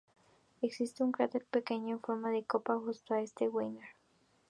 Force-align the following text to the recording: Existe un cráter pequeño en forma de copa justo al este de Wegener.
Existe 0.63 1.03
un 1.03 1.11
cráter 1.11 1.45
pequeño 1.45 1.93
en 1.93 1.99
forma 1.99 2.31
de 2.31 2.43
copa 2.43 2.75
justo 2.79 3.13
al 3.13 3.21
este 3.23 3.43
de 3.45 3.49
Wegener. 3.51 3.89